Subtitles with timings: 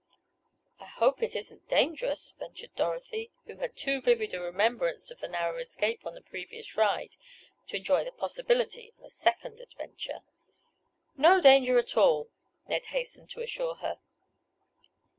[0.79, 5.27] "I hope it isn't dangerous," ventured Dorothy, who had too vivid a remembrance of the
[5.27, 7.17] narrow escape on a previous ride,
[7.67, 10.21] to enjoy the possibility of a second adventure.
[11.17, 12.31] "No danger at all,"
[12.67, 13.99] Ned hastened to assure her.